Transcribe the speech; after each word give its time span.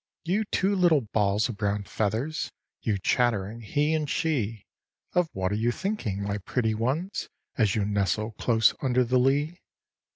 "You 0.25 0.45
two 0.45 0.75
little 0.75 1.01
balls 1.01 1.47
of 1.47 1.57
brown 1.57 1.83
feathers! 1.83 2.51
You 2.81 2.97
chattering 2.97 3.61
he 3.61 3.93
and 3.93 4.09
she! 4.09 4.65
Of 5.13 5.29
what 5.31 5.51
are 5.51 5.53
you 5.53 5.71
thinking, 5.71 6.23
my 6.23 6.39
pretty 6.39 6.73
ones, 6.73 7.29
As 7.55 7.75
you 7.75 7.85
nestle 7.85 8.31
close 8.31 8.73
under 8.81 9.03
the 9.03 9.19
lea?" 9.19 9.59